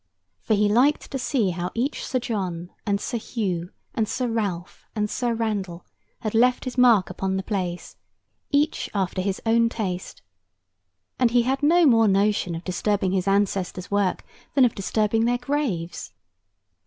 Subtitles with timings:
[0.39, 4.87] For he liked to see how each Sir John, and Sir Hugh, and Sir Ralph,
[4.95, 5.85] and Sir Randal,
[6.21, 7.97] had left his mark upon the place,
[8.49, 10.23] each after his own taste;
[11.19, 14.25] and he had no more notion of disturbing his ancestors' work
[14.55, 16.13] than of disturbing their graves.